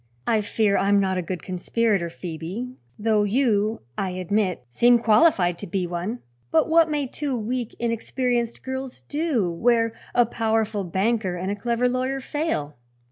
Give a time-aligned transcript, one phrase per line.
[0.25, 5.59] "I fear I am not a good conspirator, Phoebe; though you, I admit, seem qualified
[5.59, 6.21] to be one.
[6.49, 11.87] But what may two weak, inexperienced girls do, where a powerful banker and a clever
[11.87, 12.77] lawyer fail?"